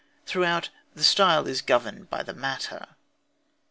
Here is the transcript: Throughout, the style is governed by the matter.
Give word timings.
Throughout, 0.25 0.69
the 0.95 1.03
style 1.03 1.45
is 1.45 1.61
governed 1.61 2.09
by 2.09 2.23
the 2.23 2.33
matter. 2.33 2.87